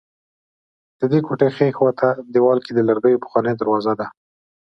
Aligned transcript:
ددې 0.99 1.19
کوټې 1.27 1.49
ښي 1.55 1.69
خوا 1.77 1.91
ته 1.99 2.09
دېوال 2.33 2.59
کې 2.65 2.71
د 2.73 2.79
لرګیو 2.89 3.21
پخوانۍ 3.23 3.53
دروازه 3.57 3.91
وه. 3.97 4.07